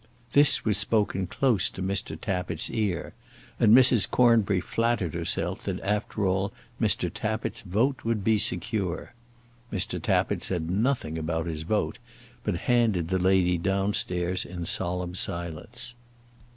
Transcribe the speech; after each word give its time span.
This 0.33 0.65
was 0.65 0.79
spoken 0.79 1.27
close 1.27 1.69
to 1.69 1.79
Mr. 1.83 2.19
Tappitt's 2.19 2.71
ear; 2.71 3.13
and 3.59 3.71
Mrs. 3.77 4.09
Cornbury 4.09 4.59
flattered 4.59 5.13
herself 5.13 5.61
that 5.65 5.79
after 5.81 6.23
that 6.23 6.49
Mr. 6.81 7.11
Tappitt's 7.13 7.61
vote 7.61 8.03
would 8.03 8.23
be 8.23 8.39
secure. 8.39 9.13
Mr. 9.71 10.01
Tappitt 10.01 10.41
said 10.41 10.71
nothing 10.71 11.19
about 11.19 11.45
his 11.45 11.61
vote, 11.61 11.99
but 12.43 12.55
handed 12.65 13.09
the 13.09 13.19
lady 13.19 13.59
down 13.59 13.93
stairs 13.93 14.43
in 14.43 14.65
solemn 14.65 15.13
silence. 15.13 15.93